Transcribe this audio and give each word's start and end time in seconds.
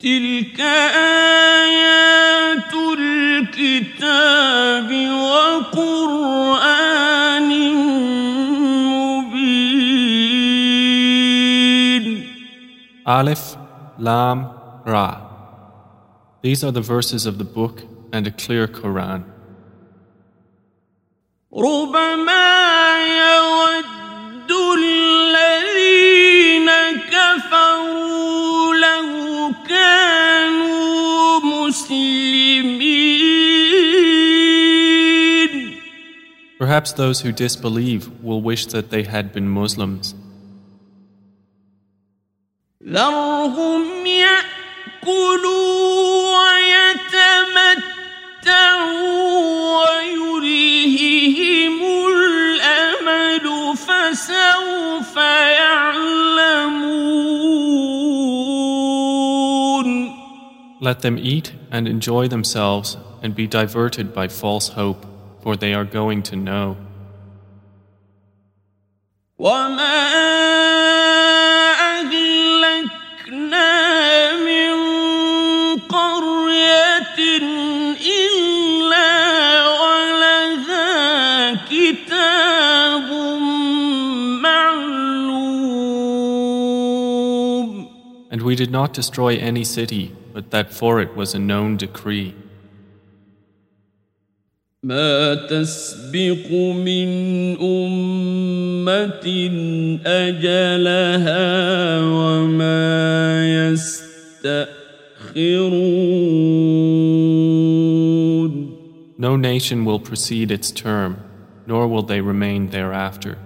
تلك 0.00 0.60
آيات 1.60 2.74
الكتاب 2.98 4.90
وقرآن 5.26 6.70
مبين 8.88 9.46
Aleph, 13.06 13.56
Lam, 13.98 14.50
Ra. 14.84 15.20
These 16.42 16.64
are 16.64 16.72
the 16.72 16.80
verses 16.80 17.24
of 17.24 17.38
the 17.38 17.44
book 17.44 17.82
and 18.12 18.26
a 18.26 18.30
clear 18.32 18.66
Quran. 18.66 19.24
ربما 21.52 22.46
يود 23.06 24.50
الذين 24.78 25.69
Perhaps 36.58 36.92
those 36.92 37.20
who 37.20 37.32
disbelieve 37.32 38.08
will 38.22 38.40
wish 38.40 38.66
that 38.66 38.90
they 38.90 39.02
had 39.02 39.32
been 39.32 39.48
Muslims. 39.48 40.14
ذرهم 42.82 44.06
Let 60.83 61.01
them 61.01 61.19
eat 61.19 61.53
and 61.69 61.87
enjoy 61.87 62.27
themselves 62.27 62.97
and 63.21 63.35
be 63.35 63.45
diverted 63.45 64.15
by 64.15 64.27
false 64.29 64.69
hope, 64.69 65.05
for 65.43 65.55
they 65.55 65.75
are 65.75 65.85
going 65.85 66.23
to 66.23 66.35
know. 66.35 66.75
And 88.31 88.41
we 88.41 88.55
did 88.55 88.71
not 88.71 88.93
destroy 88.93 89.35
any 89.37 89.63
city 89.63 90.15
but 90.32 90.50
that 90.50 90.72
for 90.72 91.00
it 91.00 91.16
was 91.16 91.34
a 91.34 91.38
known 91.38 91.76
decree. 91.76 92.34
ما 94.82 95.34
تسبق 95.34 96.52
من 96.86 97.08
أمة 97.60 99.26
أجلها 100.06 101.44
وما 102.00 103.46
يستأخرون 107.36 108.76
No 109.18 109.34
nation 109.34 109.84
will 109.86 109.98
precede 109.98 110.50
its 110.50 110.70
term, 110.70 111.16
nor 111.66 111.88
will 111.88 112.02
they 112.02 112.20
remain 112.20 112.68
thereafter. 112.68 113.38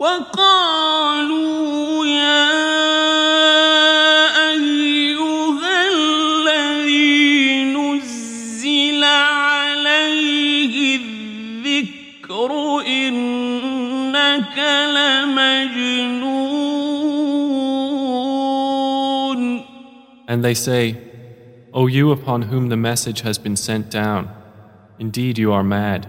وقالوا 0.00 1.51
And 20.33 20.43
they 20.43 20.55
say, 20.55 20.97
O 21.75 21.85
you 21.85 22.11
upon 22.11 22.41
whom 22.41 22.69
the 22.69 22.75
message 22.75 23.21
has 23.21 23.37
been 23.37 23.55
sent 23.55 23.91
down, 23.91 24.35
indeed 24.97 25.37
you 25.37 25.53
are 25.53 25.61
mad. 25.61 26.07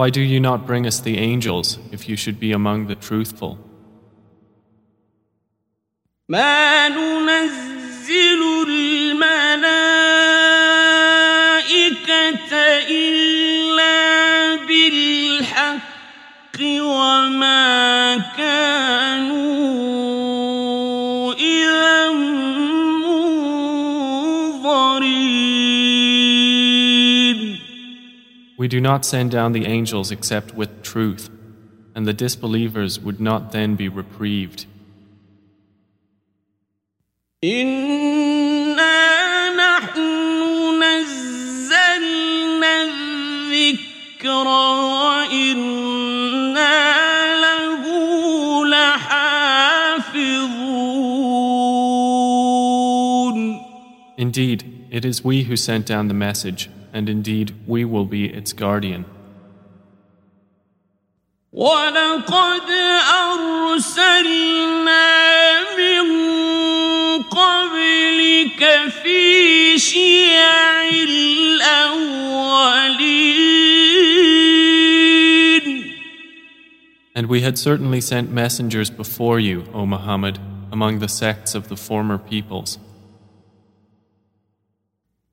Why 0.00 0.10
do 0.10 0.20
you 0.20 0.40
not 0.40 0.66
bring 0.66 0.86
us 0.86 1.00
the 1.00 1.16
angels 1.18 1.78
if 1.90 2.08
you 2.08 2.16
should 2.16 2.38
be 2.38 2.52
among 2.52 2.86
the 2.86 2.94
truthful? 2.94 3.58
ما 6.28 6.88
ننزل 6.88 8.42
الملائكة 8.68 9.36
إلا 12.90 14.56
بالحق 14.66 16.60
وما 16.60 18.16
We 28.61 28.67
do 28.67 28.79
not 28.79 29.05
send 29.05 29.31
down 29.31 29.53
the 29.53 29.65
angels 29.65 30.11
except 30.11 30.53
with 30.53 30.83
truth, 30.83 31.31
and 31.95 32.05
the 32.05 32.13
disbelievers 32.13 32.99
would 32.99 33.19
not 33.19 33.53
then 33.53 33.75
be 33.75 33.89
reprieved. 33.89 34.67
Indeed, 54.19 54.87
it 54.91 55.03
is 55.03 55.23
we 55.23 55.45
who 55.45 55.57
sent 55.57 55.87
down 55.87 56.07
the 56.09 56.13
message 56.13 56.69
and 56.92 57.08
indeed 57.08 57.54
we 57.66 57.84
will 57.84 58.04
be 58.04 58.26
its 58.26 58.52
guardian. 58.52 59.04
ولقد 61.52 62.68
أرسلنا 63.72 65.00
من 65.76 66.04
قبلك 67.22 68.62
في 69.02 69.78
شيع 69.78 70.82
الأولين 71.04 72.26
And 77.14 77.26
we 77.28 77.40
had 77.40 77.56
certainly 77.56 78.02
sent 78.02 78.30
messengers 78.30 78.90
before 78.90 79.40
you, 79.40 79.64
O 79.72 79.86
Muhammad, 79.86 80.38
among 80.70 80.98
the 80.98 81.08
sects 81.08 81.54
of 81.54 81.68
the 81.68 81.76
former 81.76 82.18
peoples. 82.18 82.78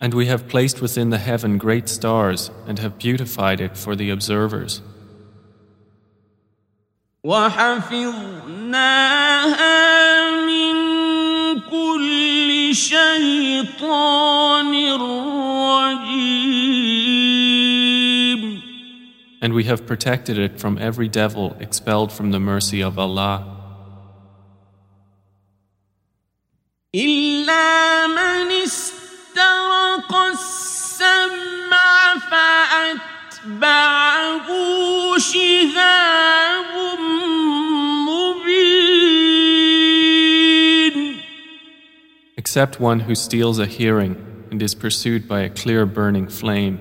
And 0.00 0.14
we 0.14 0.26
have 0.26 0.48
placed 0.48 0.80
within 0.80 1.10
the 1.10 1.18
heaven 1.18 1.58
great 1.58 1.88
stars 1.88 2.50
and 2.66 2.78
have 2.78 2.98
beautified 2.98 3.60
it 3.60 3.76
for 3.76 3.94
the 3.94 4.08
observers. 4.10 4.80
And 19.42 19.54
we 19.54 19.64
have 19.64 19.86
protected 19.86 20.38
it 20.38 20.58
from 20.60 20.78
every 20.78 21.08
devil 21.08 21.56
expelled 21.60 22.12
from 22.12 22.30
the 22.30 22.40
mercy 22.40 22.82
of 22.82 22.98
Allah. 22.98 23.56
Except 42.50 42.80
one 42.80 42.98
who 42.98 43.14
steals 43.14 43.60
a 43.60 43.64
hearing 43.64 44.16
and 44.50 44.60
is 44.60 44.74
pursued 44.74 45.28
by 45.28 45.42
a 45.42 45.48
clear 45.48 45.86
burning 45.86 46.26
flame. 46.26 46.80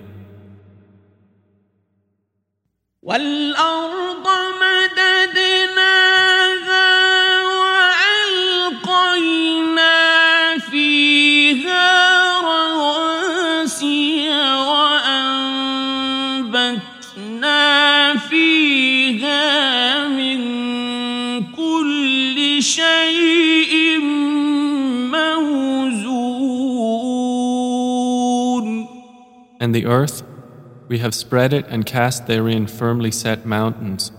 we 30.89 30.99
have 30.99 31.15
spread 31.15 31.53
it 31.53 31.67
and 31.69 31.87
cast 31.87 32.27
therein 32.27 32.67
firmly 32.67 33.11
set 33.11 33.47
mountains, 33.47 34.13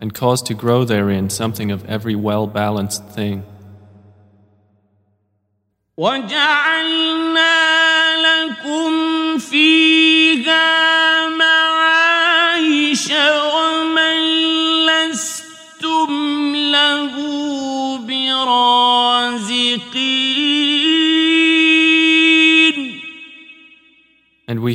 and 0.00 0.14
caused 0.14 0.46
to 0.46 0.54
grow 0.54 0.84
therein 0.84 1.30
something 1.30 1.70
of 1.70 1.84
every 1.86 2.14
well 2.14 2.46
balanced 2.46 3.04
thing. 3.06 3.44
وجعلنا 5.96 7.58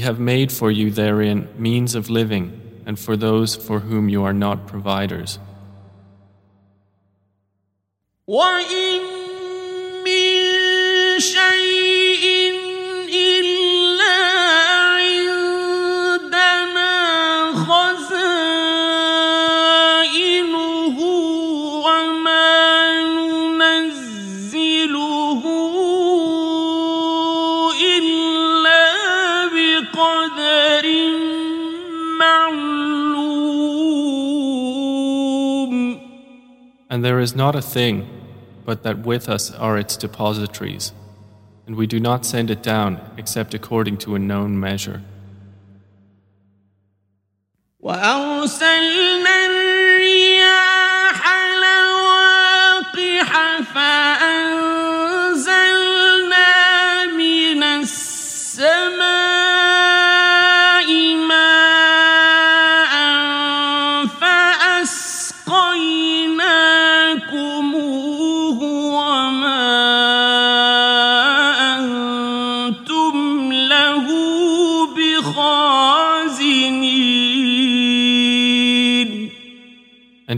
have 0.07 0.19
made 0.19 0.51
for 0.51 0.72
you 0.72 0.89
therein 0.91 1.48
means 1.57 1.95
of 1.95 2.10
living, 2.10 2.60
and 2.86 3.00
for 3.00 3.15
those 3.15 3.55
for 3.55 3.79
whom 3.79 4.10
you 4.10 4.24
are 4.24 4.33
not 4.33 4.67
providers. 4.67 5.39
وإن 8.27 9.01
من 10.05 11.19
شيء 11.19 11.87
And 36.99 37.05
there 37.05 37.21
is 37.21 37.37
not 37.37 37.55
a 37.55 37.62
thing 37.62 38.09
but 38.64 38.83
that 38.83 39.07
with 39.07 39.28
us 39.28 39.52
are 39.52 39.78
its 39.78 39.97
depositories, 39.97 40.93
and 41.64 41.76
we 41.76 41.87
do 41.87 42.00
not 42.00 42.26
send 42.26 42.50
it 42.50 42.61
down 42.61 43.00
except 43.17 43.55
according 43.55 43.99
to 43.99 44.17
a 44.17 44.19
known 44.19 44.59
measure. 44.59 45.05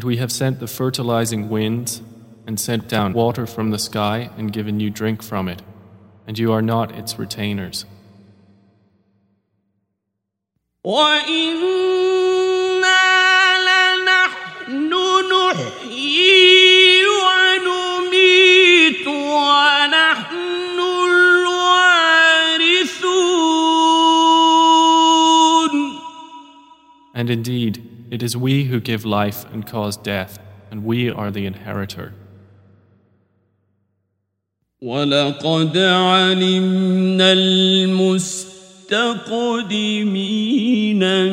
And 0.01 0.07
we 0.07 0.17
have 0.17 0.33
sent 0.33 0.61
the 0.61 0.67
fertilizing 0.67 1.51
winds 1.51 2.01
and 2.47 2.59
sent 2.59 2.89
down 2.89 3.13
water 3.13 3.47
from 3.47 3.69
the 3.71 3.79
sky 3.79 4.31
and 4.39 4.51
given 4.51 4.81
you 4.81 4.89
drink 4.89 5.23
from 5.23 5.47
it, 5.47 5.61
and 6.27 6.39
you 6.39 6.53
are 6.53 6.63
not 6.63 6.93
its 6.93 7.19
retainers. 7.19 7.85
And 27.13 27.29
indeed, 27.29 27.90
it 28.12 28.22
is 28.24 28.38
we 28.38 28.66
who 28.66 28.80
give 28.80 29.06
life 29.06 29.46
and 29.52 29.66
cause 29.66 29.98
death, 29.98 30.40
and 30.72 30.86
we 30.86 31.10
are 31.10 31.32
the 31.32 31.46
inheritor. 31.46 32.14
ولقد 34.82 35.78
علمنا 35.78 37.34
المستقدمين 37.34 38.60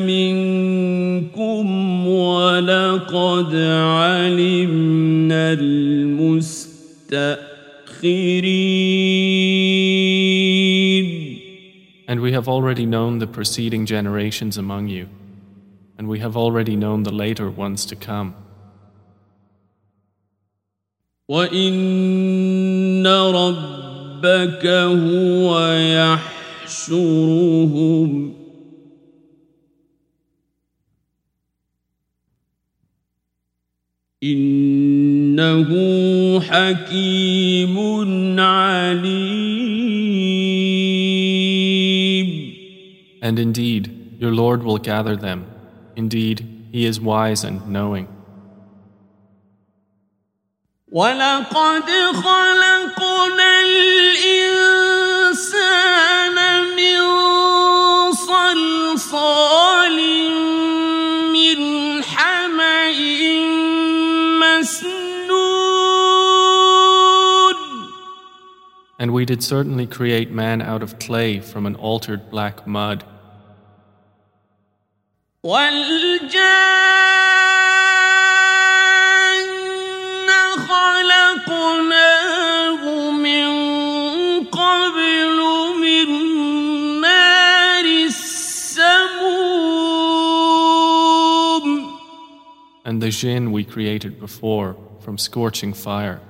منكم 0.06 1.66
ولقد 2.06 3.54
علمنا 3.54 5.52
المستأخرين 5.52 7.32
And 12.08 12.20
we 12.20 12.32
have 12.32 12.48
already 12.48 12.84
known 12.84 13.18
the 13.18 13.26
preceding 13.26 13.86
generations 13.86 14.56
among 14.58 14.88
you, 14.88 15.08
and 15.98 16.08
we 16.08 16.18
have 16.18 16.36
already 16.36 16.76
known 16.76 17.02
the 17.04 17.12
later 17.12 17.50
ones 17.50 17.86
to 17.86 17.96
come. 17.96 18.34
وإن 21.28 23.06
ربك 23.06 24.66
هو 24.66 25.72
يحشرهم 26.66 28.34
إنه 34.22 35.70
حكيم 36.40 37.78
عليم 38.40 39.52
And 43.22 43.38
indeed, 43.38 44.16
your 44.18 44.32
Lord 44.32 44.64
will 44.64 44.78
gather 44.78 45.14
them. 45.16 45.46
Indeed, 45.96 46.68
He 46.72 46.86
is 46.86 47.00
wise 47.00 47.44
and 47.44 47.68
knowing. 47.68 48.08
ولقد 50.92 51.88
خلقنا 52.14 53.60
الإنسان 53.60 54.76
من 56.76 57.02
صلصال 58.12 59.98
من 61.32 61.58
حمأ 62.02 62.92
مسنون 64.40 65.32
And 68.98 69.10
we 69.12 69.24
did 69.24 69.42
certainly 69.42 69.86
create 69.86 70.30
man 70.30 70.60
out 70.60 70.82
of 70.82 70.98
clay 70.98 71.40
from 71.40 71.66
an 71.66 71.74
altered 71.74 72.30
black 72.30 72.66
mud. 72.66 73.02
والجان 75.46 76.28
خلقناه 80.68 82.82
من 83.10 83.50
قبل 84.46 85.38
من 85.82 86.08
نار 87.00 87.84
السموم 87.84 89.22
And 92.84 93.00
the 93.00 93.10
jinn 93.10 93.52
we 93.52 93.62
created 93.64 94.18
before 94.20 94.76
from 95.00 95.16
scorching 95.18 95.72
fire. 95.72 96.20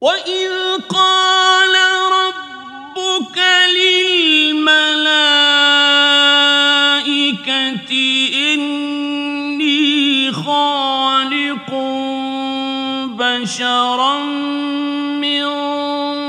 وإذ 0.00 0.50
قال 0.88 1.74
ربك 2.12 3.38
للملائكة 3.76 4.97
بشرا 13.48 14.18
من 15.24 15.44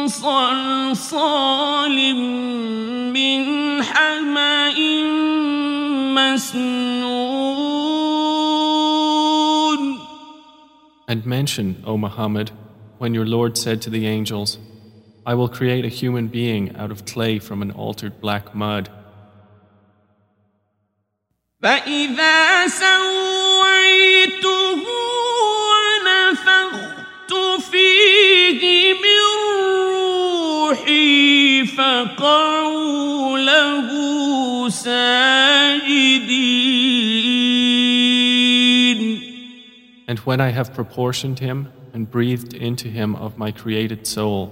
صلصال 0.07 1.97
من 3.15 3.43
حمأ 3.83 4.77
مسنون 6.15 7.55
And 11.07 11.25
mention, 11.25 11.83
O 11.85 11.97
Muhammad, 11.97 12.51
when 12.97 13.13
your 13.13 13.25
Lord 13.25 13.57
said 13.57 13.81
to 13.81 13.89
the 13.89 14.07
angels, 14.07 14.57
I 15.25 15.33
will 15.33 15.49
create 15.49 15.85
a 15.85 15.89
human 15.99 16.27
being 16.27 16.75
out 16.75 16.91
of 16.91 17.05
clay 17.05 17.39
from 17.39 17.61
an 17.61 17.71
altered 17.71 18.21
black 18.21 18.55
mud. 18.55 18.89
فإذا 21.61 22.67
سويته 22.67 23.75
فقعوا 31.65 33.37
له 33.37 33.89
ساجدين 34.69 36.35
And 40.07 40.19
when 40.19 40.39
I 40.39 40.49
have 40.49 40.73
proportioned 40.73 41.39
him 41.39 41.71
and 41.93 42.09
breathed 42.11 42.53
into 42.53 42.87
him 42.87 43.15
of 43.15 43.37
my 43.37 43.51
created 43.51 44.05
soul, 44.05 44.51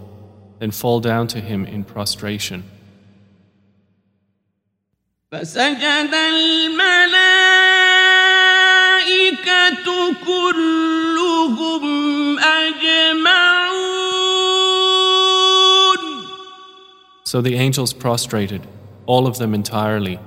then 0.60 0.72
fall 0.72 1.00
down 1.00 1.28
to 1.28 1.40
him 1.40 1.66
in 1.66 1.84
prostration. 1.84 2.64
فسجد 5.32 6.14
الملائكة 6.14 7.44
كلهم 10.26 10.97
So 17.29 17.43
the 17.43 17.57
angels 17.57 17.93
prostrated, 17.93 18.67
all 19.05 19.27
of 19.27 19.37
them 19.37 19.53
entirely. 19.53 20.19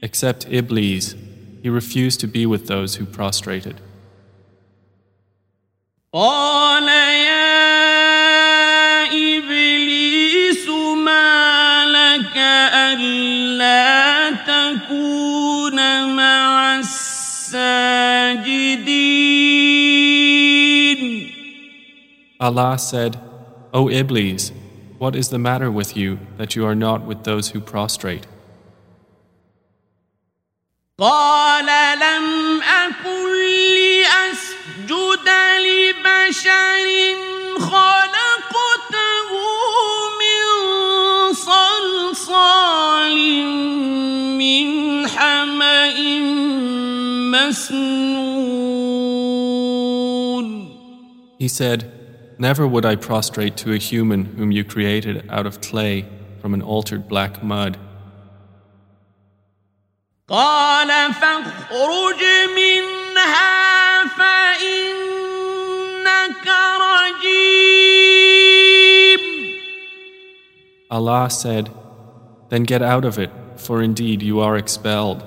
Except 0.00 0.46
Iblis, 0.48 1.16
he 1.64 1.68
refused 1.68 2.20
to 2.20 2.28
be 2.28 2.46
with 2.46 2.68
those 2.68 2.94
who 2.94 3.06
prostrated. 3.06 3.80
Allah 22.51 22.77
said, 22.77 23.19
O 23.73 23.89
Iblis, 23.89 24.51
what 24.97 25.15
is 25.15 25.29
the 25.29 25.39
matter 25.39 25.69
with 25.71 25.95
you 25.95 26.19
that 26.37 26.55
you 26.55 26.65
are 26.65 26.75
not 26.75 27.05
with 27.05 27.23
those 27.23 27.49
who 27.49 27.59
prostrate? 27.59 28.25
قال 30.99 31.65
لم 31.99 32.61
أكن 32.61 33.29
لأسجد 33.77 35.27
لبشر 35.61 36.87
خلقته 37.59 39.29
من 40.21 40.43
صلصال 41.33 43.17
من 44.37 45.07
حمأ 45.07 45.97
مسنون 47.31 48.07
He 51.39 51.47
said, 51.47 51.91
Never 52.39 52.67
would 52.67 52.85
I 52.85 52.95
prostrate 52.95 53.57
to 53.57 53.73
a 53.73 53.77
human 53.77 54.25
whom 54.37 54.51
you 54.51 54.63
created 54.63 55.27
out 55.29 55.45
of 55.47 55.59
clay 55.61 56.05
from 56.39 56.53
an 56.53 56.61
altered 56.61 57.07
black 57.07 57.43
mud. 57.43 57.77
قال 60.27 61.13
فاخرج 61.13 62.21
منها 62.55 64.03
فإنك 64.17 65.27
رجيم 66.81 67.57
Allah 70.91 71.29
said, 71.29 71.69
Then 72.49 72.63
get 72.63 72.81
out 72.81 73.05
of 73.05 73.17
it, 73.19 73.31
for 73.55 73.81
indeed 73.81 74.21
you 74.21 74.39
are 74.39 74.57
expelled. 74.57 75.23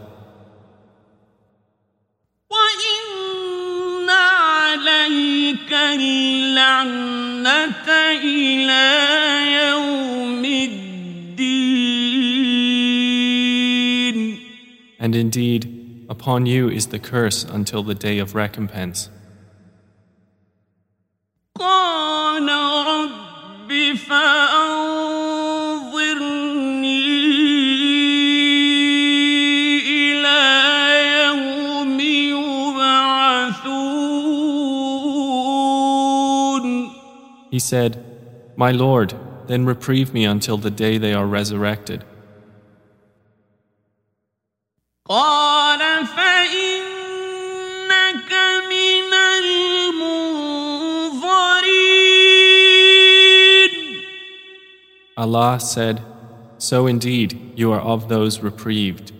اللعنة 5.94 7.50
إلى 8.22 8.86
يوم 9.62 10.44
الدين 10.44 10.90
And 15.00 15.14
indeed, 15.14 16.06
upon 16.10 16.44
you 16.46 16.68
is 16.68 16.88
the 16.88 16.98
curse 16.98 17.42
until 17.44 17.82
the 17.82 17.94
day 17.94 18.18
of 18.18 18.34
recompense. 18.34 19.08
قال 21.58 22.48
رب 22.48 23.70
فأنظرني 23.96 24.93
He 37.55 37.59
said, 37.59 38.03
My 38.57 38.71
Lord, 38.73 39.13
then 39.47 39.65
reprieve 39.65 40.13
me 40.13 40.25
until 40.25 40.57
the 40.57 40.69
day 40.69 40.97
they 40.97 41.13
are 41.13 41.25
resurrected. 41.25 42.03
Allah 55.17 55.57
said, 55.61 56.01
So 56.57 56.87
indeed, 56.87 57.53
you 57.55 57.71
are 57.71 57.79
of 57.79 58.09
those 58.09 58.41
reprieved. 58.41 59.13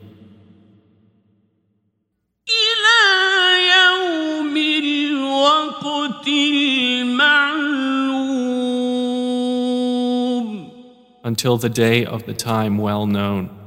Until 11.26 11.58
the 11.58 11.70
day 11.70 12.06
of 12.06 12.28
the 12.28 12.34
time 12.34 12.78
well 12.78 13.08
known. 13.08 13.65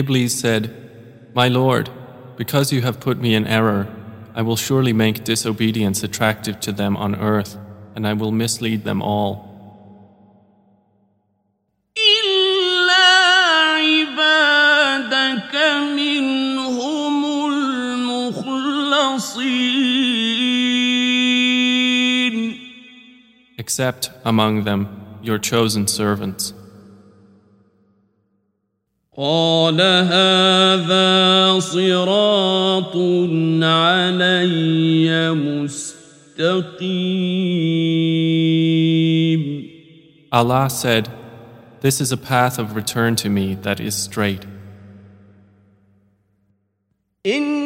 Iblis 0.00 0.40
said, 0.40 0.62
My 1.34 1.48
Lord, 1.48 1.90
because 2.38 2.72
you 2.72 2.80
have 2.80 3.00
put 3.00 3.18
me 3.18 3.34
in 3.34 3.46
error, 3.46 3.86
I 4.34 4.40
will 4.40 4.56
surely 4.56 4.94
make 4.94 5.24
disobedience 5.24 6.02
attractive 6.02 6.58
to 6.60 6.72
them 6.72 6.96
on 6.96 7.16
earth, 7.16 7.58
and 7.94 8.06
I 8.06 8.14
will 8.14 8.32
mislead 8.32 8.84
them 8.84 9.02
all. 9.02 9.50
Except 23.58 24.10
among 24.24 24.64
them 24.64 25.18
your 25.22 25.38
chosen 25.38 25.86
servants. 25.86 26.54
قال 29.19 29.81
هذا 29.81 31.59
صراط 31.59 32.95
علي 33.63 35.33
مستقيم 35.33 35.95
Allah 40.31 40.69
said, 40.69 41.07
This 41.79 42.01
is 42.01 42.11
a 42.11 42.17
path 42.17 42.59
of 42.59 42.75
return 42.75 43.15
to 43.17 43.29
me 43.29 43.55
that 43.55 43.79
is 43.79 43.95
straight. 43.95 44.45
إن 47.25 47.58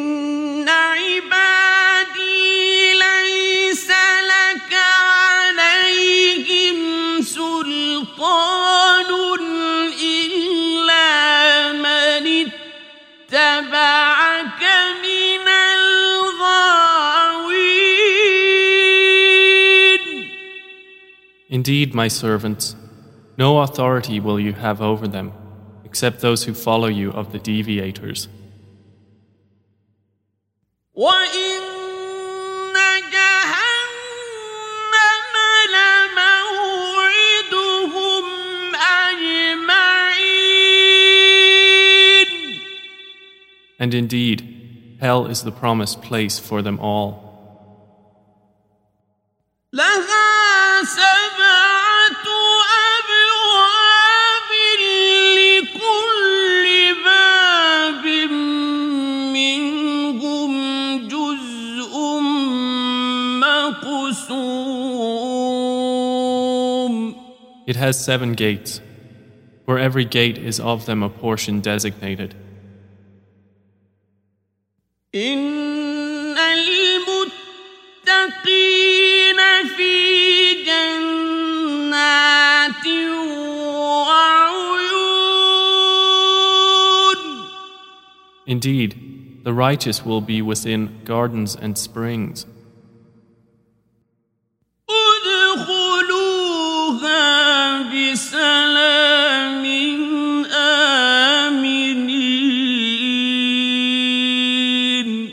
Indeed, 21.55 21.93
my 21.93 22.09
servants, 22.09 22.75
no 23.37 23.59
authority 23.61 24.19
will 24.19 24.37
you 24.37 24.51
have 24.51 24.81
over 24.81 25.07
them, 25.07 25.31
except 25.85 26.19
those 26.19 26.43
who 26.43 26.53
follow 26.53 26.89
you 26.89 27.11
of 27.13 27.31
the 27.31 27.39
deviators. 27.39 28.27
And 43.79 43.93
indeed, 43.93 44.97
hell 44.99 45.27
is 45.27 45.43
the 45.43 45.53
promised 45.53 46.01
place 46.01 46.37
for 46.37 46.61
them 46.61 46.81
all. 46.81 47.25
It 67.67 67.75
has 67.77 68.03
seven 68.03 68.33
gates, 68.33 68.79
for 69.65 69.79
every 69.79 70.05
gate 70.05 70.37
is 70.37 70.59
of 70.59 70.85
them 70.85 71.01
a 71.01 71.09
portion 71.09 71.61
designated. 71.61 72.35
Indeed, 88.47 89.41
the 89.43 89.53
righteous 89.53 90.05
will 90.05 90.21
be 90.21 90.41
within 90.41 91.01
gardens 91.03 91.55
and 91.55 91.77
springs. 91.77 92.45
بسلام 98.14 99.64
آمنين 104.10 105.30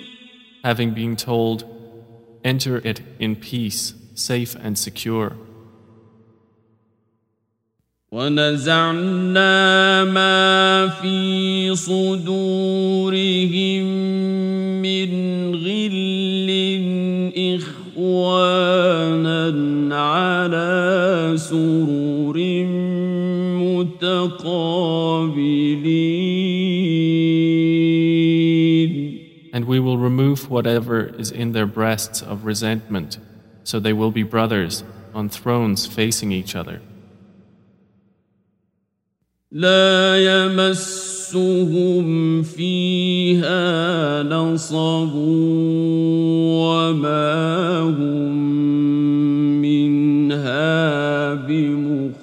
Having 0.64 0.92
been 0.92 1.16
told, 1.16 1.64
enter 2.44 2.76
it 2.90 3.00
in 3.20 3.36
peace, 3.38 3.94
safe 4.16 4.54
and 4.56 4.78
secure. 4.78 5.32
ونزعنا 8.12 10.04
ما 10.04 10.88
في 10.88 11.76
صدورهم 11.76 12.78
من 14.82 15.12
غل 15.56 16.50
إخوانا 17.56 19.48
على 19.96 21.34
سرر 21.36 21.91
we 29.72 29.80
will 29.80 29.98
remove 29.98 30.50
whatever 30.50 31.06
is 31.06 31.32
in 31.32 31.52
their 31.52 31.66
breasts 31.66 32.22
of 32.22 32.46
resentment, 32.46 33.18
so 33.64 33.80
they 33.80 33.94
will 33.94 34.12
be 34.12 34.24
brothers 34.24 34.84
on 35.14 35.30
thrones 35.30 35.86
facing 35.86 36.32
each 36.32 36.56
other. 36.56 36.82
لا 39.52 40.18
يمسهم 40.18 42.08
فيها 42.44 44.24
نصب 44.24 45.12
وما 46.56 47.82
هم 47.82 48.32
منها 49.62 51.34
بمخرجين 51.34 52.18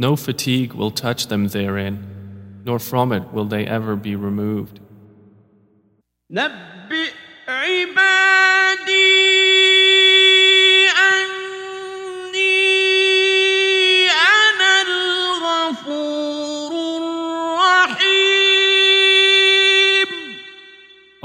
No 0.00 0.14
fatigue 0.14 0.74
will 0.74 0.92
touch 0.92 1.26
them 1.26 1.48
therein, 1.48 1.98
nor 2.65 2.79
from 2.79 3.11
it 3.11 3.31
will 3.33 3.45
they 3.45 3.65
ever 3.65 3.95
be 3.95 4.15
removed. 4.15 4.79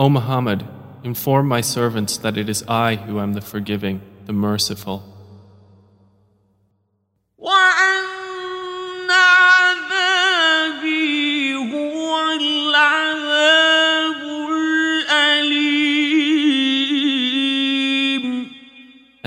O 0.00 0.08
Muhammad, 0.08 0.64
inform 1.02 1.48
my 1.48 1.60
servants 1.60 2.18
that 2.18 2.36
it 2.36 2.48
is 2.48 2.62
I 2.68 2.94
who 2.94 3.18
am 3.18 3.32
the 3.32 3.40
forgiving, 3.40 4.00
the 4.26 4.32
merciful. 4.32 5.02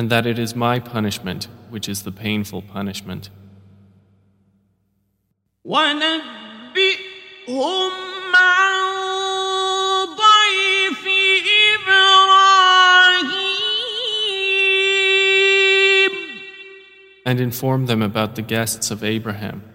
and 0.01 0.09
that 0.09 0.25
it 0.25 0.39
is 0.39 0.55
my 0.55 0.79
punishment 0.79 1.47
which 1.69 1.87
is 1.87 2.01
the 2.01 2.11
painful 2.11 2.63
punishment. 2.63 3.29
And 17.23 17.39
inform 17.39 17.85
them 17.85 18.01
about 18.01 18.33
the 18.33 18.41
guests 18.41 18.89
of 18.89 19.03
Abraham. 19.03 19.70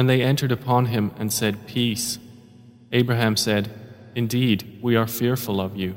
when 0.00 0.06
they 0.06 0.22
entered 0.22 0.50
upon 0.50 0.86
him 0.86 1.10
and 1.18 1.30
said, 1.30 1.66
Peace, 1.66 2.18
Abraham 2.90 3.36
said, 3.36 3.70
Indeed, 4.14 4.78
we 4.80 4.96
are 4.96 5.06
fearful 5.06 5.60
of 5.60 5.76
you. 5.76 5.94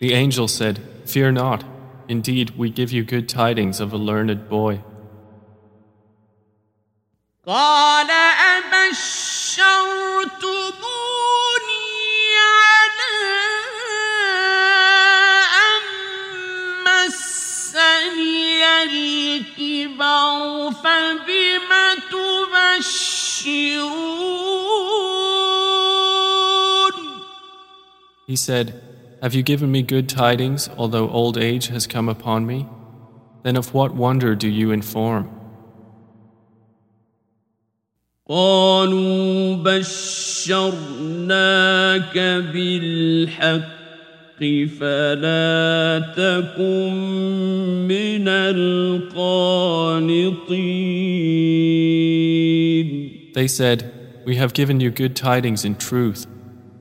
The 0.00 0.12
angel 0.12 0.48
said, 0.48 0.80
Fear 1.04 1.30
not, 1.30 1.62
indeed 2.08 2.50
we 2.58 2.70
give 2.70 2.90
you 2.90 3.04
good 3.04 3.28
tidings 3.28 3.78
of 3.78 3.92
a 3.92 3.96
learned 3.96 4.48
boy. 4.48 4.82
قال 7.47 8.07
أبشرتموني 8.09 9.03
على 12.39 13.15
أن 15.67 15.83
مسني 16.87 18.63
الكبر 18.83 20.71
فبم 20.71 21.71
تبشرون 22.11 22.93
He 28.25 28.37
said, 28.37 28.81
Have 29.21 29.33
you 29.35 29.43
given 29.43 29.69
me 29.69 29.81
good 29.81 30.07
tidings, 30.07 30.69
although 30.77 31.09
old 31.09 31.37
age 31.37 31.67
has 31.67 31.87
come 31.87 32.07
upon 32.07 32.45
me? 32.45 32.69
Then 33.43 33.57
of 33.57 33.73
what 33.73 33.93
wonder 33.93 34.33
do 34.33 34.47
you 34.47 34.71
inform? 34.71 35.36
قالوا 38.29 39.55
بشرناك 39.55 40.47
بالحق 42.53 43.63
فلا 44.79 45.99
تكن 46.15 46.93
من 47.87 48.27
القانطين 48.27 48.93
They 53.33 53.47
said, 53.47 53.91
We 54.25 54.35
have 54.37 54.53
given 54.53 54.79
you 54.79 54.89
good 54.89 55.15
tidings 55.17 55.65
in 55.65 55.75
truth, 55.75 56.25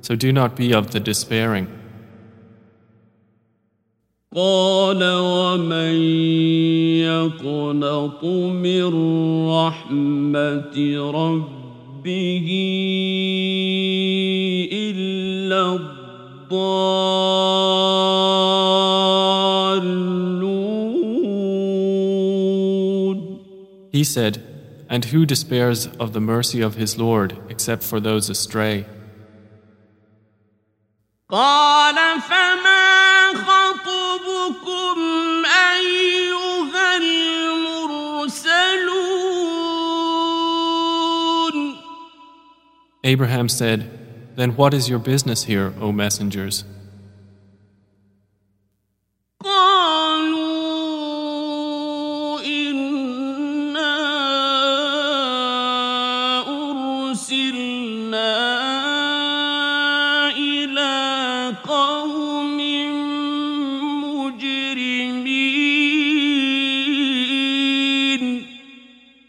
so 0.00 0.14
do 0.14 0.32
not 0.32 0.54
be 0.54 0.72
of 0.72 0.92
the 0.92 1.00
despairing. 1.00 1.66
قال 4.35 5.03
ومن 5.03 5.95
يقنط 6.99 8.23
من 8.23 8.85
رحمة 9.49 10.75
ربه 11.11 12.47
إلا 14.71 15.75
الضالون 15.75 16.67
He 23.91 24.03
said, 24.03 24.43
And 24.89 25.05
who 25.05 25.25
despairs 25.25 25.87
of 25.99 26.13
the 26.13 26.19
mercy 26.19 26.61
of 26.61 26.75
his 26.75 26.97
Lord 26.97 27.37
except 27.49 27.81
for 27.83 27.99
those 27.99 28.29
astray? 28.29 28.85
قال 31.29 31.95
فما 32.21 32.76
Abraham 43.07 43.47
said, 43.47 44.35
Then 44.35 44.57
what 44.57 44.73
is 44.73 44.89
your 44.89 44.99
business 44.99 45.45
here, 45.45 45.73
O 45.79 45.93
messengers? 45.93 46.65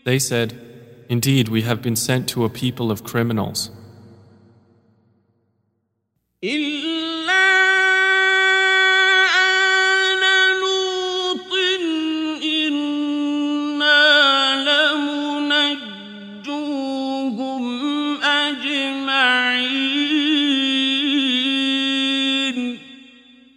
They 0.04 0.18
said, 0.18 0.67
Indeed, 1.08 1.48
we 1.48 1.62
have 1.62 1.80
been 1.80 1.96
sent 1.96 2.28
to 2.30 2.44
a 2.44 2.50
people 2.50 2.90
of 2.90 3.02
criminals. 3.02 3.70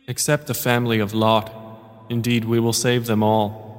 Except 0.08 0.48
the 0.48 0.54
family 0.54 1.00
of 1.00 1.14
Lot. 1.14 1.52
Indeed, 2.10 2.46
we 2.46 2.60
will 2.60 2.74
save 2.74 3.08
them 3.08 3.24
all. 3.24 3.71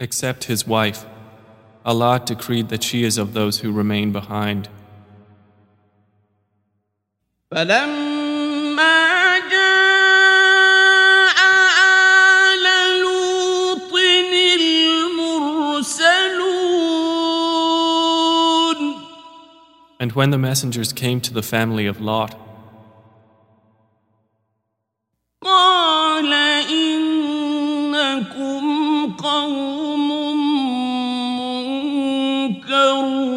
Except 0.00 0.44
his 0.44 0.66
wife. 0.66 1.06
Allah 1.84 2.20
decreed 2.24 2.70
that 2.70 2.82
she 2.82 3.04
is 3.04 3.18
of 3.18 3.34
those 3.34 3.60
who 3.60 3.70
remain 3.70 4.10
behind. 4.10 4.68
And 19.99 20.11
when 20.13 20.29
the 20.31 20.37
messengers 20.37 20.91
came 20.93 21.19
to 21.21 21.33
the 21.33 21.43
family 21.43 21.85
of 21.87 22.01
Lot, 22.01 22.35
قال 25.41 26.33
إنكم 26.71 28.63
قوم 29.17 30.09
منكرون 32.57 33.33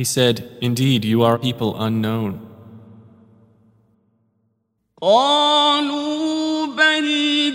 he 0.00 0.04
said, 0.04 0.36
Indeed, 0.62 1.04
you 1.04 1.22
are 1.22 1.36
people 1.38 1.78
unknown. 1.78 2.40
قالوا 5.02 6.66
بل 6.66 7.06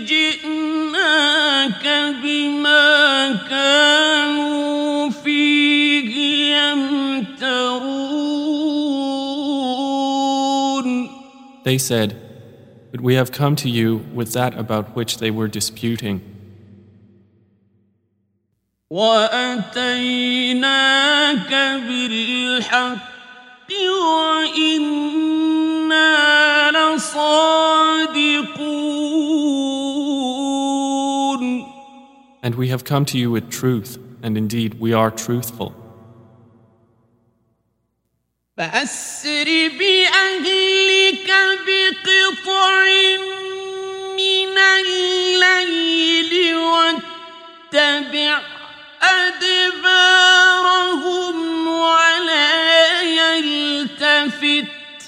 جئناك 0.05 1.85
بما 2.23 3.33
كانوا 3.49 4.68
They 11.63 11.77
said, 11.77 12.15
But 12.91 13.01
we 13.01 13.15
have 13.15 13.31
come 13.31 13.55
to 13.57 13.69
you 13.69 13.97
with 14.13 14.33
that 14.33 14.57
about 14.57 14.95
which 14.95 15.17
they 15.17 15.31
were 15.31 15.47
disputing, 15.47 16.21
واتيناك 18.91 20.21
بالحق 21.87 23.15
وانا 25.89 26.71
لصادقون 26.71 27.95
and 32.45 32.53
we 32.53 32.67
have 32.67 32.83
come 32.83 33.05
to 33.05 33.17
you 33.17 33.31
with 33.31 33.49
truth, 33.49 33.97
and 34.21 34.37
indeed 34.37 34.75
we 34.79 34.93
are 34.93 35.09
truthful. 35.09 35.73
فأسر 38.60 39.48
بأهلك 39.78 41.28
بقطع 41.66 42.84
من 44.16 44.58
الليل 44.58 46.32
واتبع 46.56 48.40
أدبارهم 49.02 50.56
ولا 51.68 53.02
يلتفت 53.02 54.66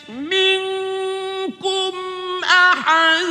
منكم 0.09 1.93
أحد 2.45 3.25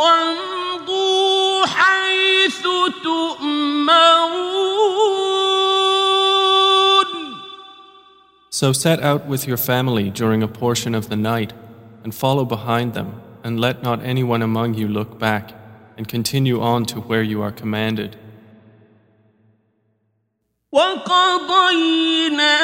وامضوا 0.00 1.66
حيث 1.66 2.62
تؤمرون 3.02 4.34
So 8.53 8.73
set 8.73 8.99
out 9.01 9.27
with 9.27 9.47
your 9.47 9.57
family 9.57 10.09
during 10.09 10.41
a 10.41 10.47
portion 10.47 10.95
of 10.95 11.09
the 11.09 11.15
night, 11.15 11.53
and 12.03 12.13
follow 12.15 12.45
behind 12.45 12.93
them, 12.93 13.21
and 13.43 13.59
let 13.59 13.83
not 13.83 14.03
anyone 14.03 14.41
among 14.41 14.73
you 14.73 14.87
look 14.87 15.19
back, 15.19 15.53
and 15.97 16.07
continue 16.07 16.61
on 16.61 16.85
to 16.85 16.99
where 16.99 17.23
you 17.23 17.41
are 17.41 17.51
commanded. 17.51 18.17
وقضينا 20.71 22.59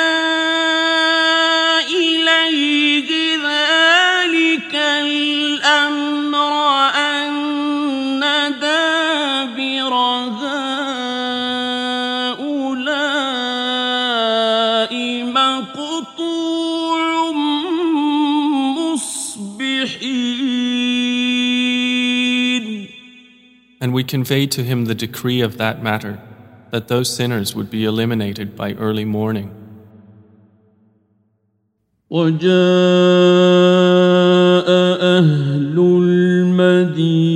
we 24.00 24.04
conveyed 24.04 24.52
to 24.52 24.64
him 24.64 24.86
the 24.86 24.96
decree 24.96 25.42
of 25.42 25.58
that 25.58 25.84
matter, 25.84 26.20
that 26.72 26.88
those 26.88 27.14
sinners 27.16 27.56
would 27.56 27.70
be 27.70 27.86
eliminated 27.86 28.56
by 28.56 28.74
early 28.74 29.06
morning. 29.06 29.52
وجاء 32.10 32.46
أهل 35.02 35.78
المدينة 35.80 37.36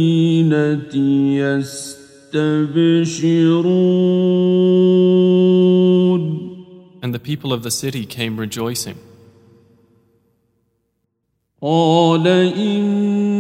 يستبشرون 2.34 2.70
And 7.02 7.14
the 7.16 7.20
people 7.20 7.54
of 7.54 7.64
the 7.64 7.72
city 7.72 8.06
came 8.06 8.38
rejoicing. 8.38 8.98
قال 11.62 12.28
إن 12.28 13.33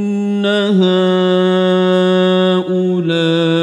هؤلاء 3.19 3.60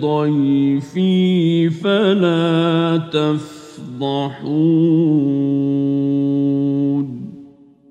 ضيفي 0.00 1.70
فلا 1.70 2.96
تفضحون 3.12 4.52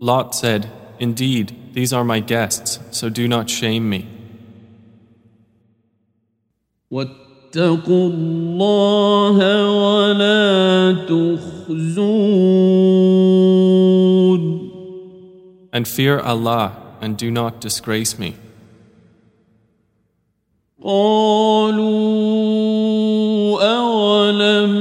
Lot 0.01 0.33
said, 0.33 0.67
Indeed, 0.99 1.55
these 1.73 1.93
are 1.93 2.03
my 2.03 2.19
guests, 2.19 2.79
so 2.89 3.07
do 3.09 3.27
not 3.27 3.49
shame 3.49 3.87
me. 3.87 4.07
واتقوا 6.91 8.09
الله 8.09 9.37
ولا 9.69 10.93
تخزون 11.07 12.41
And 15.73 15.87
fear 15.87 16.19
Allah, 16.19 16.84
and 17.01 17.17
do 17.17 17.31
not 17.31 17.59
disgrace 17.59 18.17
me. 18.19 18.35
قالوا 20.83 22.01
أولم 23.61 24.73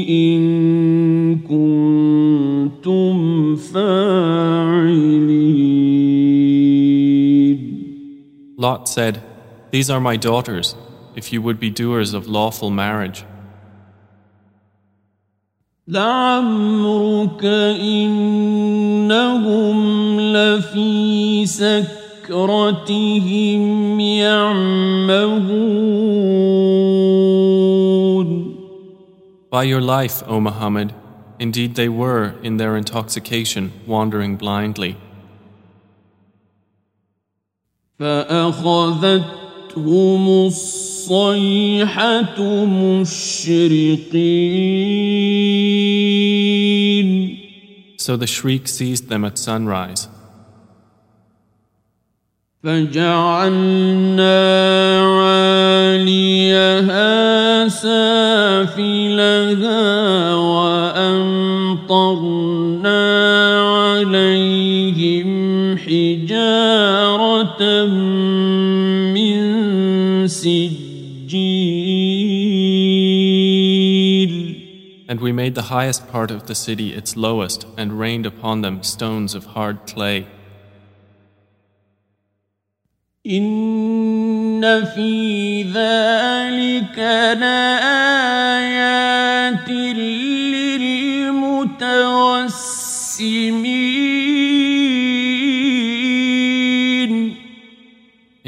إن 0.09 0.41
كنتم 1.39 3.15
فاعلين 3.55 5.37
Lot 8.59 8.89
said, 8.89 9.21
These 9.71 9.89
are 9.91 9.99
my 9.99 10.17
daughters, 10.17 10.75
if 11.15 11.31
you 11.31 11.43
would 11.43 11.59
be 11.59 11.69
doers 11.69 12.13
of 12.13 12.27
lawful 12.27 12.71
marriage. 12.71 13.23
لعمرك 15.87 17.45
إنهم 17.81 19.77
لفي 20.19 21.45
سكرتهم 21.45 22.79
يعمهون 23.99 25.77
By 29.51 29.63
your 29.63 29.81
life, 29.81 30.23
O 30.27 30.39
Muhammad, 30.41 30.93
indeed 31.39 31.75
they 31.75 31.89
were, 31.89 32.35
in 32.43 32.57
their 32.57 32.75
intoxication, 32.75 33.71
wandering 33.85 34.35
blindly. 34.35 34.97
فأخذتهم 37.99 39.27
الصيحة 40.47 42.39
مشرقين 42.65 43.77
So 47.99 48.15
the 48.15 48.27
shriek 48.27 48.67
seized 48.67 49.09
them 49.09 49.25
at 49.25 49.37
sunrise. 49.37 50.07
فجعلنا 52.63 53.97
عاليها 55.19 56.27
سافلها 57.67 58.30
لها 59.51 60.35
وأمطرنا 60.35 62.17
عليهم 63.77 65.27
حجارة 65.77 67.61
من 69.13 69.37
سجيل 70.27 71.77
And 75.09 75.21
we 75.21 75.31
made 75.31 75.55
the 75.55 75.69
highest 75.75 76.09
part 76.09 76.31
of 76.31 76.47
the 76.47 76.55
city 76.55 76.93
its 76.93 77.15
lowest 77.15 77.65
and 77.77 77.97
rained 77.97 78.25
upon 78.25 78.61
them 78.61 78.83
stones 78.83 79.33
of 79.35 79.45
hard 79.45 79.77
clay. 79.87 80.25
إن 83.25 84.85
في 84.95 85.63
ذلك 85.63 86.99
لآيات 87.39 89.20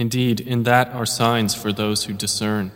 Indeed, 0.03 0.39
in 0.39 0.63
that 0.63 0.93
are 0.93 1.05
signs 1.05 1.53
for 1.53 1.73
those 1.73 2.05
who 2.05 2.13
discern. 2.13 2.71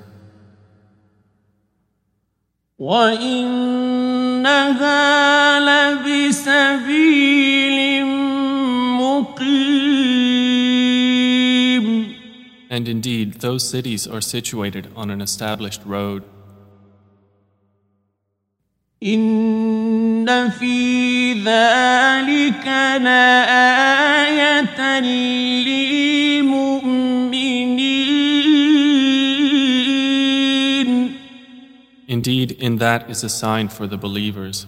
وإنها 2.79 3.99
لبسبيل 5.99 6.97
مقيم 8.99 9.73
And 12.69 12.88
indeed, 12.89 13.34
those 13.36 13.69
cities 13.69 14.08
are 14.08 14.19
situated 14.19 14.88
on 14.95 15.10
an 15.12 15.21
established 15.21 15.82
road. 15.86 16.23
إن 19.03 20.49
في 20.49 21.34
ذلك 21.34 22.67
لآية 23.01 24.79
للمؤمنين 24.99 26.07
Indeed, 32.17 32.51
in 32.51 32.77
that 32.77 33.10
is 33.10 33.23
a 33.23 33.29
sign 33.29 33.69
for 33.69 33.88
the 33.88 33.97
believers. 33.97 34.67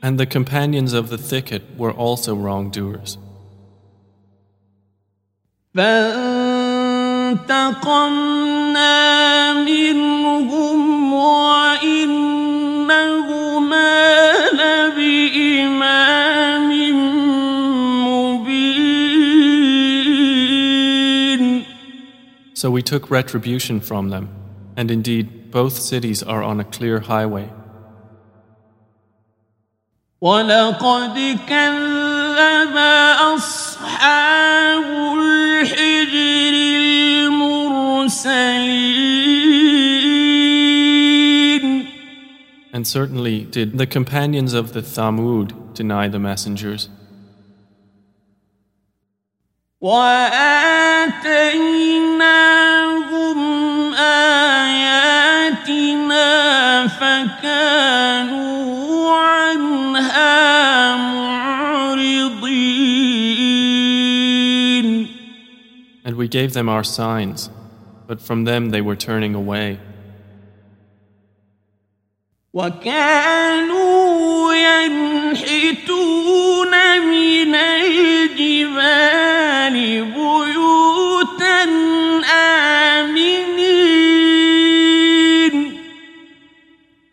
And 0.04 0.20
the 0.20 0.26
companions 0.26 0.94
of 0.94 1.10
the 1.10 1.18
thicket 1.18 1.62
were 1.78 1.92
also 1.92 2.36
wrongdoers. 2.36 3.18
فانتقمنا 7.52 8.94
منهم 9.52 9.52
وإنهما 9.52 9.54
لبإمام 9.54 9.68
مبين 9.68 10.25
So 22.62 22.70
we 22.70 22.84
took 22.84 23.10
retribution 23.10 23.80
from 23.80 24.10
them, 24.10 24.30
and 24.78 24.92
indeed, 24.92 25.50
both 25.50 25.80
cities 25.80 26.22
are 26.22 26.44
on 26.44 26.60
a 26.60 26.64
clear 26.64 27.00
highway. 27.00 27.50
ولقد 30.22 31.40
كذب 31.48 32.76
أصحاب 33.36 34.84
الحجر 35.18 36.05
And 42.86 42.88
certainly 42.88 43.44
did 43.44 43.78
the 43.78 43.86
companions 43.86 44.54
of 44.54 44.74
the 44.74 44.82
Thamud 44.82 45.74
deny 45.74 46.08
the 46.08 46.20
messengers. 46.20 46.90
وآتيناهم 52.22 53.94
آياتنا 53.94 55.18
فكانوا 56.88 58.32
عنها 59.12 60.32
معرضين 60.96 62.52
And 66.04 66.16
we 66.16 66.28
gave 66.28 66.54
them 66.54 66.68
our 66.70 66.84
signs, 66.84 67.50
but 68.08 68.22
from 68.22 68.44
them 68.44 68.70
they 68.70 68.82
were 68.82 68.96
turning 68.96 69.34
away. 69.36 69.80
وكانوا 72.56 74.54
ينحتون 74.54 76.72
من 77.00 77.56
الجبال 77.56 78.92
بيوتا 80.06 81.64
آمنين 83.00 83.72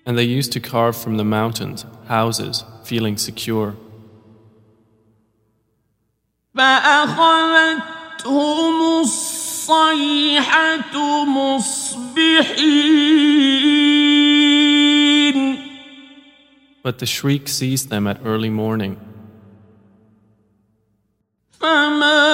And 0.06 0.16
they 0.16 0.24
used 0.24 0.52
to 0.52 0.61
carve 0.61 0.96
from 0.96 1.16
the 1.18 1.24
mountains 1.24 1.84
houses, 2.08 2.64
feeling 2.82 3.16
secure. 3.18 3.74
فأخذتهم 6.54 7.80
الصيحة 9.00 10.94
مصبحين 11.24 12.88
But 16.82 16.98
the 16.98 17.06
shriek 17.06 17.48
seized 17.48 17.88
them 17.90 18.06
at 18.06 18.20
early 18.24 18.50
morning. 18.50 18.96
فما 21.61 22.24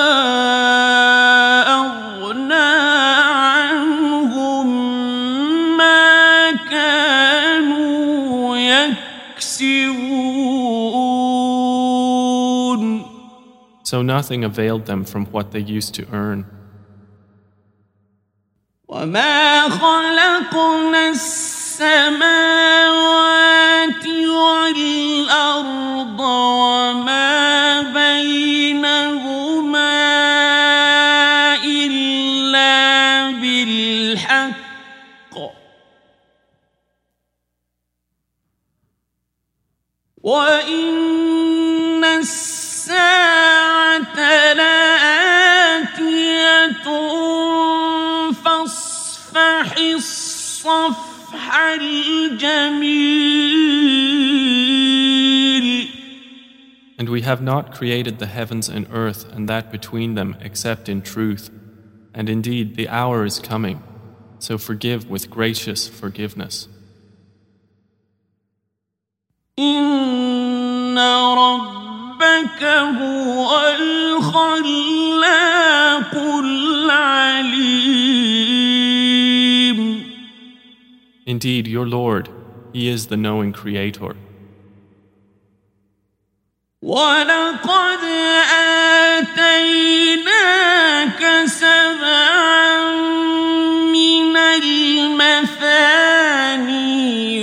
أغنى 1.65 2.55
عنهم 3.35 4.67
ما 5.77 6.53
كانوا 6.71 8.57
يكسبون 11.75 13.05
So 13.83 14.03
nothing 14.03 14.45
availed 14.45 14.87
them 14.87 15.05
from 15.05 15.27
what 15.27 15.53
they 15.53 15.61
used 15.61 15.95
to 15.95 16.07
earn. 16.13 16.45
وما 18.89 19.69
خلقنا 19.69 21.09
السماوات 21.09 22.25
وما 26.20 27.82
بينهما 27.82 29.16
إلا 31.64 33.32
بالحق. 33.42 34.56
وإن 40.24 42.04
الساعة 42.04 43.34
لآتية 44.54 45.90
فاصفح 48.46 49.68
الصفح 49.78 51.46
الجميل. 51.82 53.59
And 57.10 57.14
we 57.16 57.22
have 57.22 57.42
not 57.42 57.74
created 57.74 58.20
the 58.20 58.28
heavens 58.28 58.70
and 58.70 58.86
earth 58.92 59.26
and 59.34 59.50
that 59.50 59.72
between 59.72 60.14
them 60.14 60.38
except 60.42 60.88
in 60.88 61.02
truth. 61.02 61.50
And 62.14 62.30
indeed, 62.30 62.76
the 62.76 62.88
hour 62.88 63.26
is 63.26 63.40
coming. 63.40 63.82
So 64.38 64.60
forgive 64.60 65.10
with 65.10 65.28
gracious 65.28 65.88
forgiveness. 65.88 66.68
Indeed, 81.26 81.68
your 81.68 81.88
Lord, 81.88 82.30
He 82.72 82.88
is 82.88 83.08
the 83.08 83.18
knowing 83.18 83.52
Creator. 83.52 84.16
ولقد 86.82 88.04
آتيناك 89.20 90.40
سبعا 91.46 92.92
من 93.92 94.38
المثاني 94.38 95.86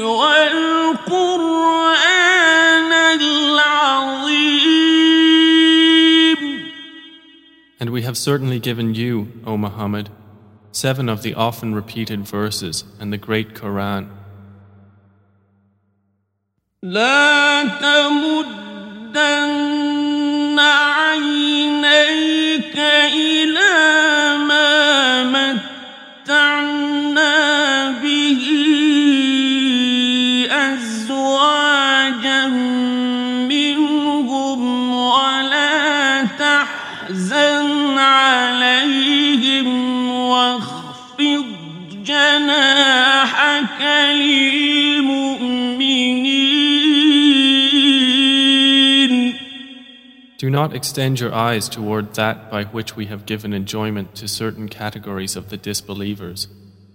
والقرآن 0.02 0.52
العظيم 3.20 4.36
And 7.78 7.90
we 7.90 8.00
have 8.02 8.16
certainly 8.16 8.58
given 8.58 8.94
you, 8.94 9.32
O 9.44 9.58
Muhammad, 9.58 10.08
seven 10.72 11.10
of 11.10 11.20
the 11.20 11.34
often 11.34 11.74
repeated 11.74 12.26
verses 12.26 12.84
and 12.98 13.12
the 13.12 13.18
great 13.18 13.52
Quran. 13.54 14.08
لا 16.82 17.62
تمد 17.80 18.65
تمدن 19.14 20.58
عينيك 20.98 21.56
إلى 23.14 24.36
ما 24.36 25.24
متعنا 26.24 27.34
به 28.02 28.42
أزواجا 30.50 32.46
منهم 33.48 34.60
ولا 34.94 36.24
تحزن 36.38 37.98
عليهم 37.98 39.68
واخفض 40.10 41.46
جناحك 42.04 43.80
للمؤمنين 44.10 44.35
Do 50.38 50.50
not 50.50 50.74
extend 50.74 51.18
your 51.18 51.32
eyes 51.32 51.66
toward 51.66 52.12
that 52.14 52.50
by 52.50 52.64
which 52.64 52.94
we 52.94 53.06
have 53.06 53.24
given 53.24 53.54
enjoyment 53.54 54.14
to 54.16 54.28
certain 54.28 54.68
categories 54.68 55.34
of 55.34 55.48
the 55.48 55.56
disbelievers, 55.56 56.48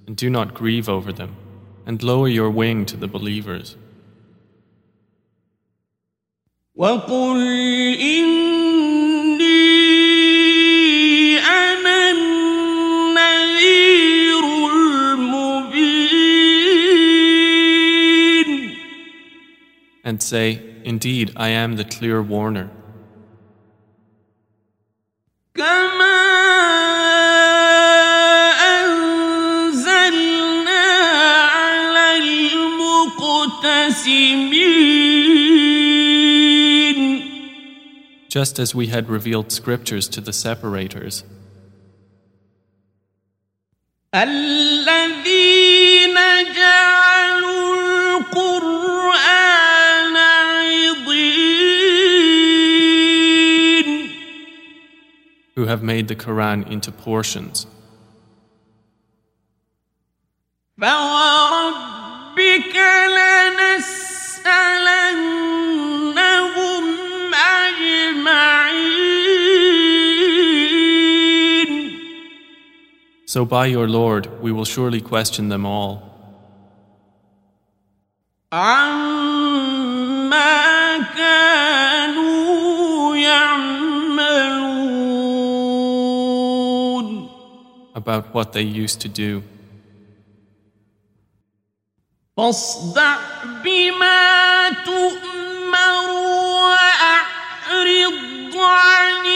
and 0.06 0.16
do 0.16 0.30
not 0.30 0.54
grieve 0.54 0.88
over 0.88 1.12
them, 1.12 1.36
and 1.84 2.04
lower 2.04 2.28
your 2.28 2.52
wing 2.52 2.86
to 2.86 2.96
the 2.96 3.08
believers. 3.08 3.76
And 20.04 20.22
say, 20.22 20.62
Indeed, 20.84 21.34
I 21.36 21.50
am 21.50 21.78
the 21.78 21.86
clear 21.86 22.22
warner. 22.22 22.70
Just 38.29 38.59
as 38.59 38.74
we 38.74 38.89
had 38.89 39.09
revealed 39.09 39.53
scriptures 39.53 40.09
to 40.09 40.20
the 40.20 40.33
separators, 40.33 41.22
الذين 44.14 46.14
جعلوا 46.55 48.18
القرآن 48.18 50.16
عضين 50.16 51.57
who 55.57 55.66
have 55.66 55.83
made 55.83 56.09
the 56.09 56.16
Quran 56.16 56.66
into 56.70 56.93
portions. 56.93 57.66
فوربك 60.81 62.77
لنسألنهم 62.77 63.30
So 73.31 73.45
by 73.45 73.66
your 73.66 73.89
Lord, 73.89 74.29
we 74.41 74.53
will 74.53 74.64
surely 74.64 75.01
question 75.01 75.49
them 75.49 75.66
all 75.66 76.03
عما 78.53 79.66
كانوا 81.16 83.16
يعملون 83.16 84.66
about 87.95 88.33
what 88.35 88.53
they 88.53 88.62
used 88.62 89.01
to 89.01 89.09
do. 89.09 89.43
فاصدع 92.37 93.16
بما 93.64 94.70
تؤمر 94.85 96.11
وأعرض 96.70 98.57
عن 98.57 99.27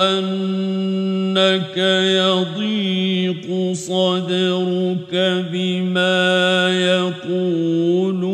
أنك 0.00 1.76
يضيق 2.20 3.72
صدرك 3.72 5.14
بما 5.52 6.68
يقولون 6.70 8.30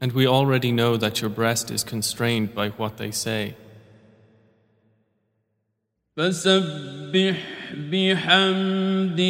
And 0.00 0.12
we 0.12 0.26
already 0.26 0.70
know 0.70 0.96
that 0.96 1.20
your 1.20 1.28
breast 1.28 1.70
is 1.70 1.82
constrained 1.82 2.54
by 2.54 2.68
what 2.70 2.96
they 2.98 3.10
say. 3.10 3.54
فسبح 6.16 7.36
بحمد 7.90 9.20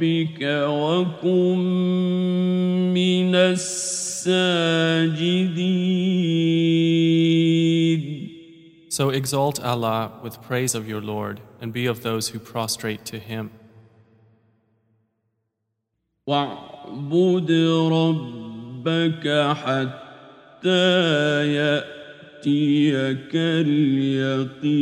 ربك 0.00 0.40
وكن 0.68 1.58
من 2.94 3.34
الساجدين 3.34 4.70
So 8.88 9.10
exalt 9.10 9.60
Allah 9.60 10.18
with 10.22 10.42
praise 10.42 10.74
of 10.74 10.88
your 10.88 11.00
Lord 11.00 11.40
and 11.60 11.72
be 11.72 11.86
of 11.86 12.02
those 12.02 12.28
who 12.28 12.38
prostrate 12.38 13.04
to 13.06 13.18
Him. 13.18 13.50
واعبد 16.26 17.50
ربك 17.92 19.28
حتى 19.56 20.74
يأتيك 21.54 23.34
اليقين 23.34 24.80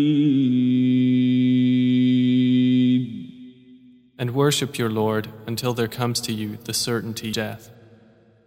And 4.18 4.34
worship 4.34 4.78
your 4.78 4.90
Lord 4.90 5.28
until 5.46 5.74
there 5.74 5.88
comes 5.88 6.20
to 6.22 6.32
you 6.32 6.58
the 6.64 6.74
certainty 6.74 7.28
of 7.28 7.34
death. 7.34 7.70